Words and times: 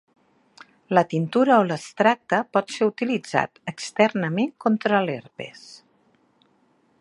La 0.97 1.01
tintura 1.09 1.57
o 1.63 1.67
l'extracte 1.71 2.39
pot 2.57 2.73
ser 2.77 2.87
utilitzat 2.93 3.61
externament 3.73 4.51
contra 4.67 5.03
l'herpes. 5.09 5.69